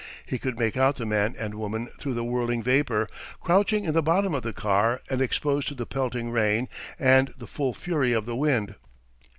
He 0.25 0.39
could 0.39 0.57
make 0.57 0.75
out 0.77 0.95
the 0.95 1.05
man 1.05 1.35
and 1.37 1.53
woman 1.53 1.85
through 1.99 2.15
the 2.15 2.23
whirling 2.23 2.63
vapor, 2.63 3.07
crouching 3.39 3.83
in 3.85 3.93
the 3.93 4.01
bottom 4.01 4.33
of 4.33 4.41
the 4.41 4.51
car 4.51 4.99
and 5.11 5.21
exposed 5.21 5.67
to 5.67 5.75
the 5.75 5.85
pelting 5.85 6.31
rain 6.31 6.69
and 6.97 7.31
the 7.37 7.45
full 7.45 7.75
fury 7.75 8.11
of 8.11 8.25
the 8.25 8.35
wind. 8.35 8.73